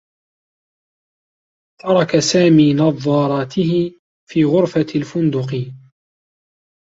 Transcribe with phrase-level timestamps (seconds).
[1.81, 5.71] ترك سامي نظّاراته في غرفة الفندق.